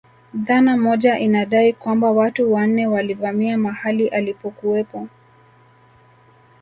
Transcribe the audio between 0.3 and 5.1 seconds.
Dhana moja inadai kwamba watu wanne walivamia mahali alipokuwepo